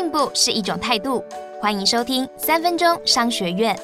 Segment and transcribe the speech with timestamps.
[0.00, 1.22] 进步是一种态度。
[1.60, 3.78] 欢迎收听三分钟商学院。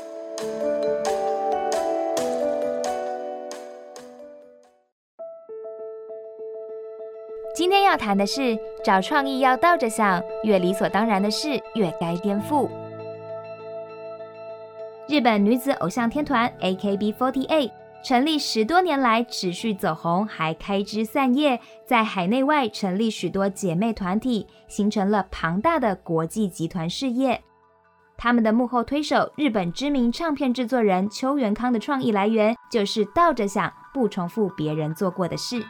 [7.55, 12.67] 今天要谈的是，找创意要倒着想，越理所当然的事越该颠覆。
[15.07, 17.71] 日本女子偶像天团 AKB48
[18.07, 27.43] 成立十多年来持续走红，还开枝散叶，在海内外成立许多姐妹团体，形成了庞大的国际集团事业。
[28.17, 35.65] 他们的幕后推手，日本知名唱片制作人邱元康的创意来源，就是倒着想，不重复别人做过的事。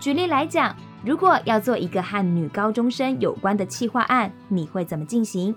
[0.00, 0.74] 举例来讲。
[1.04, 5.54] 如果要做一个和女高中生有关的企划案，你会怎么进行？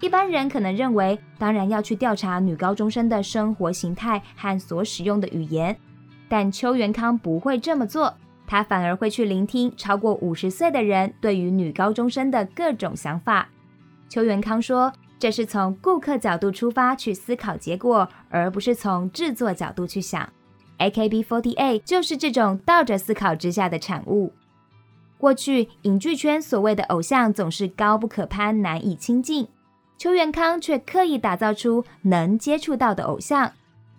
[0.00, 5.76] 一般人可能认为，当然要去调查女高中生的生活形态和所使用的语言。
[6.28, 8.14] 但邱元康不会这么做，
[8.46, 13.48] 他反而会去聆听超过五十岁的人对于女高中生的各种想法。
[14.08, 20.32] 邱元康说：“这是从顾客角度出发去思考结果，而不是从制作角度去想。
[20.78, 24.32] ”AKB48 就是这种倒着思考之下的产物。
[25.18, 29.46] 过去影剧圈所谓的偶像总是高不可攀、难以亲近，
[30.00, 33.52] 邱元康却刻意打造出能接触到的偶像。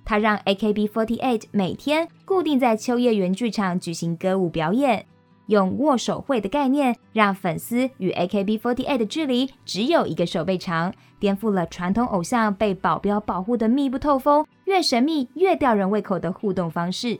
[0.04, 5.06] 他让 AKB48 每天固定在秋叶原剧场举行歌舞表演，
[5.46, 17.20] 用握手会的概念，让粉丝与 AKB48 的距离只有一个手背长，颠覆了传统偶像被保镖保护的密不透风、越神秘越吊人胃口的互动方式。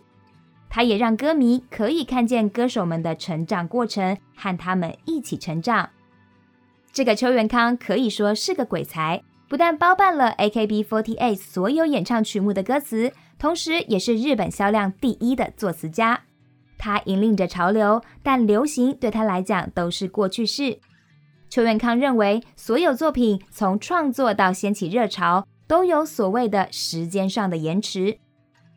[0.72, 5.88] 他也让歌迷可以看见歌手们的成长过程，和他们一起成长。
[6.94, 16.22] 这个邱元康可以说是个鬼才，不但包办了 AKB48 所有演唱曲目的歌词，同时也是日本销量第一的作词家。
[16.78, 20.80] 他引领着潮流，但流行对他来讲都是过去式。
[21.50, 28.18] 邱元康认为，所有作品从创作到掀起热潮，都有所谓的时间上的延迟。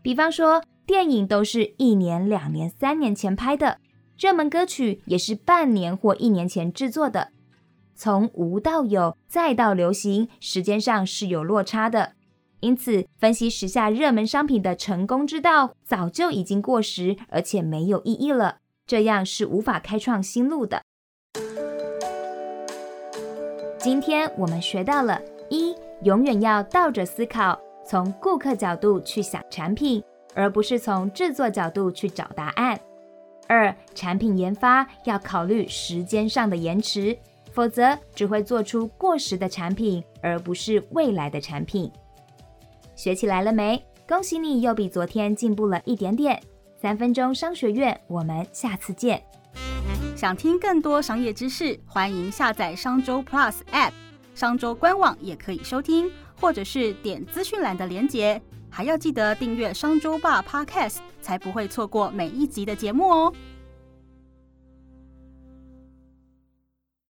[0.02, 0.62] 比方说。
[0.86, 3.78] 电影都是一年、两年、三年前拍的，
[4.18, 7.30] 热门歌曲也是半年或一年前制作的。
[7.94, 12.12] 从无到有，再到流行，时间上是有落差的。
[12.60, 18.58] 因此，分析时下热门商品的成功之道，早就已经过时，而且没有意义了。
[18.86, 20.82] 这样是无法开创新路的。
[23.78, 30.02] 今天我们学到了：一，永远要倒着思考，从顾客角度去想产品。
[30.36, 32.76] 而不是从制作角度去找答案。
[33.46, 37.16] 二、产品研发要考虑时间上的延迟，
[37.54, 41.90] 否则只会做出过时的产品，而不是未来的产品。
[42.96, 43.80] 学起来了没？
[44.08, 46.42] 恭喜你又比昨天进步了一点点。
[46.76, 49.22] 三分钟商学院，我们下次见。
[50.16, 53.92] 想听更多商业知识，欢迎下载商周 Plus App，
[54.34, 56.10] 商周官网也可以收听，
[56.40, 58.42] 或者是点资讯栏的连结。
[58.68, 63.32] 还要记得订阅商周吧 Podcast，才不会错过每一集的节目哦。